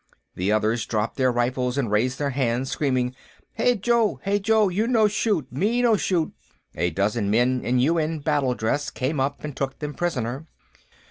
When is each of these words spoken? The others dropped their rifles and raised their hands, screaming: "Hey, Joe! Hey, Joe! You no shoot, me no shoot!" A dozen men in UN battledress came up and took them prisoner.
The 0.33 0.51
others 0.51 0.87
dropped 0.87 1.17
their 1.17 1.31
rifles 1.31 1.77
and 1.77 1.91
raised 1.91 2.17
their 2.17 2.31
hands, 2.31 2.71
screaming: 2.71 3.13
"Hey, 3.53 3.75
Joe! 3.75 4.19
Hey, 4.23 4.39
Joe! 4.39 4.67
You 4.69 4.87
no 4.87 5.07
shoot, 5.07 5.45
me 5.51 5.79
no 5.83 5.95
shoot!" 5.95 6.33
A 6.73 6.89
dozen 6.89 7.29
men 7.29 7.61
in 7.63 7.77
UN 7.77 8.17
battledress 8.19 8.89
came 8.91 9.19
up 9.19 9.43
and 9.43 9.55
took 9.55 9.77
them 9.77 9.93
prisoner. 9.93 10.47